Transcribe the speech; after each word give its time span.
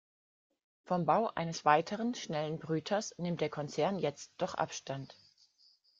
Vom 0.85 1.05
Bau 1.05 1.27
eines 1.35 1.63
weiteren 1.63 2.15
schnellen 2.15 2.57
Brüters 2.57 3.13
nimmt 3.19 3.39
der 3.39 3.51
Konzern 3.51 3.99
jetzt 3.99 4.31
doch 4.39 4.55
Abstand. 4.55 5.15